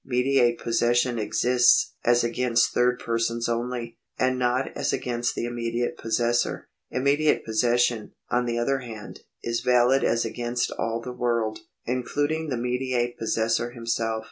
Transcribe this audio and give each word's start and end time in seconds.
Mediate 0.03 0.57
possession 0.57 1.19
exists 1.19 1.93
as 2.03 2.23
against 2.23 2.73
third 2.73 2.97
persons 2.97 3.47
only, 3.47 3.99
and 4.17 4.39
not 4.39 4.67
as 4.75 4.91
against 4.91 5.35
the 5.35 5.45
immediate 5.45 5.95
possessor. 5.95 6.67
Immediate 6.89 7.45
possession, 7.45 8.11
on 8.27 8.47
the 8.47 8.57
other 8.57 8.79
hand, 8.79 9.19
is 9.43 9.61
valid 9.61 10.03
as 10.03 10.25
against 10.25 10.71
all 10.71 11.01
the 11.01 11.13
world, 11.13 11.59
including 11.85 12.49
the 12.49 12.57
mediate 12.57 13.15
possessor 13.19 13.69
himself. 13.73 14.19